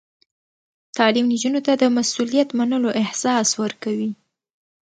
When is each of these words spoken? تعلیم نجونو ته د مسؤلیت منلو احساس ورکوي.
تعلیم 0.97 1.25
نجونو 1.31 1.59
ته 1.65 1.73
د 1.81 1.83
مسؤلیت 1.97 2.49
منلو 2.59 2.89
احساس 3.01 3.49
ورکوي. 3.63 4.11